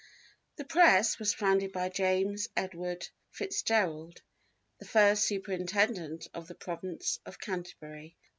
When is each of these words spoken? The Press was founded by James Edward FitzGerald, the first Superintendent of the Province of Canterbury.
The 0.55 0.65
Press 0.65 1.19
was 1.19 1.35
founded 1.35 1.71
by 1.71 1.89
James 1.89 2.49
Edward 2.57 3.07
FitzGerald, 3.31 4.21
the 4.79 4.87
first 4.87 5.25
Superintendent 5.25 6.27
of 6.33 6.47
the 6.47 6.55
Province 6.55 7.19
of 7.23 7.37
Canterbury. 7.37 8.17